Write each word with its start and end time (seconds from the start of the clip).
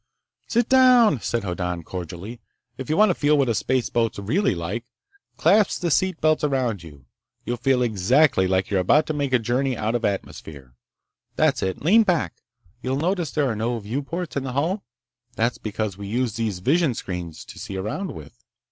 "Sit 0.47 0.67
down!" 0.67 1.19
said 1.21 1.43
Hoddan 1.43 1.83
cordially. 1.83 2.39
"If 2.75 2.89
you 2.89 2.97
want 2.97 3.11
to 3.11 3.13
feel 3.13 3.37
what 3.37 3.49
a 3.49 3.53
spaceboat's 3.53 4.17
really 4.17 4.55
like, 4.55 4.83
clasp 5.37 5.79
the 5.81 5.91
seat 5.91 6.19
belts 6.19 6.43
around 6.43 6.81
you. 6.81 7.05
You'll 7.45 7.57
feel 7.57 7.83
exactly 7.83 8.47
like 8.47 8.71
you're 8.71 8.79
about 8.79 9.05
to 9.05 9.13
make 9.13 9.31
a 9.31 9.37
journey 9.37 9.77
out 9.77 9.93
of 9.93 10.03
atmosphere. 10.03 10.73
That's 11.35 11.61
it. 11.61 11.83
Lean 11.83 12.01
back. 12.01 12.41
You 12.81 12.95
notice 12.95 13.29
there 13.29 13.47
are 13.47 13.55
no 13.55 13.77
viewports 13.77 14.35
in 14.35 14.43
the 14.43 14.53
hull? 14.53 14.83
That's 15.35 15.59
because 15.59 15.99
we 15.99 16.07
use 16.07 16.35
these 16.35 16.61
visionscreens 16.61 17.45
to 17.45 17.59
see 17.59 17.77
around 17.77 18.09
with." 18.13 18.43